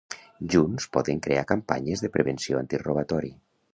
[0.53, 3.31] Junts poden crear campanyes de prevenció antirobatori.